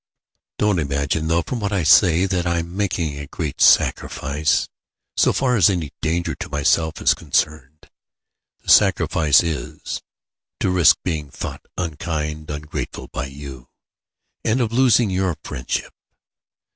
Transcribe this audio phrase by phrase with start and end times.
[0.57, 4.67] "Don't imagine though, from what I say, that I'm making a great sacrifice,
[5.15, 7.87] so far as any danger to myself is concerned.
[8.63, 10.01] The sacrifice is,
[10.59, 13.69] to risk being thought unkind, ungrateful, by you,
[14.43, 15.93] and of losing your friendship.